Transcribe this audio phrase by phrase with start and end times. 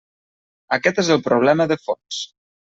[0.77, 2.25] Aquest és el problema de fons.